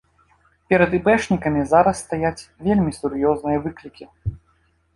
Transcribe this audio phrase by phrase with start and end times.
[0.71, 4.03] Перад іпэшнікамі зараз стаяць вельмі сур'ёзныя выклікі.